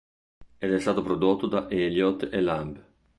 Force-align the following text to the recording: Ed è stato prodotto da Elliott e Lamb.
Ed 0.57 0.73
è 0.73 0.79
stato 0.79 1.03
prodotto 1.03 1.45
da 1.45 1.69
Elliott 1.69 2.27
e 2.31 2.41
Lamb. 2.41 2.83